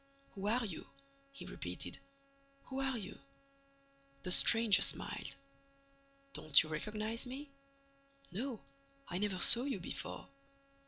"Who 0.33 0.47
are 0.47 0.65
you?" 0.65 0.87
he 1.31 1.45
repeated. 1.45 1.99
"Who 2.63 2.81
are 2.81 2.97
you?" 2.97 3.19
The 4.23 4.31
stranger 4.31 4.81
smiled: 4.81 5.35
"Don't 6.33 6.63
you 6.63 6.69
recognize 6.69 7.27
me?" 7.27 7.51
"No, 8.31 8.61
I 9.09 9.19
never 9.19 9.37
saw 9.37 9.61
you 9.63 9.79
before." 9.79 10.27